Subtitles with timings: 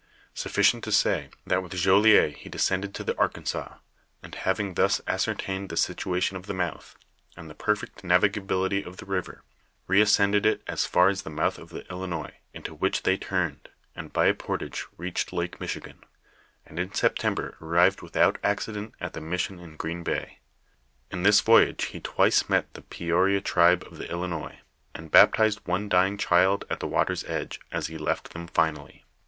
[0.33, 3.75] Sufficient to say, that with Jolliet ho descended to the Arkansas,
[4.23, 6.95] and having thus ascertained the situation of the mouth,
[7.37, 9.43] and the perfect navigability of the river,
[9.85, 13.69] reas cended it as far as the mouth of the Ilinois, into which they turned,
[13.95, 16.03] and by a portage reached Lake Michigan,
[16.65, 20.39] and in Sep tember arrived without accident at the mission in Green Bay.
[21.11, 24.61] In this voyage he twice met the Peoria tribe of the Ilinois,
[24.95, 29.05] and baptized one dying child at the water's edge, as he left them finally.